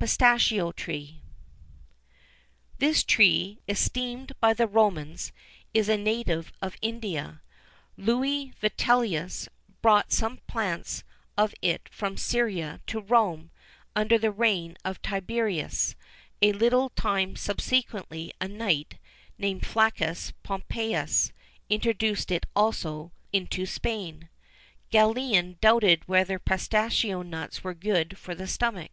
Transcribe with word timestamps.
PISTACHIO 0.00 0.72
TREE. 0.72 1.22
This 2.78 3.04
tree, 3.04 3.60
esteemed 3.68 4.32
by 4.40 4.52
the 4.52 4.66
Romans,[XIV 4.66 5.30
32] 5.30 5.32
is 5.74 5.88
a 5.88 5.96
native 5.96 6.52
of 6.60 6.76
India.[XIV 6.82 7.38
33] 7.96 8.12
Lucius 8.12 8.54
Vitellius 8.58 9.48
brought 9.80 10.10
some 10.10 10.38
plants 10.48 11.04
of 11.36 11.54
it 11.62 11.88
from 11.92 12.16
Syria 12.16 12.80
to 12.88 12.98
Rome, 13.00 13.52
under 13.94 14.18
the 14.18 14.32
reign 14.32 14.76
of 14.84 15.00
Tiberius; 15.00 15.94
a 16.42 16.50
little 16.50 16.88
time 16.90 17.36
subsequently, 17.36 18.32
a 18.40 18.48
knight, 18.48 18.98
named 19.38 19.64
Flaccus 19.64 20.32
Pompeius, 20.42 21.30
introduced 21.70 22.32
it 22.32 22.46
also 22.56 23.12
into 23.32 23.64
Spain.[XIV 23.64 24.28
34] 24.90 24.90
Galen 24.90 25.58
doubted 25.60 26.08
whether 26.08 26.40
pistachio 26.40 27.22
nuts 27.22 27.62
were 27.62 27.74
good 27.74 28.18
for 28.18 28.34
the 28.34 28.48
stomach. 28.48 28.90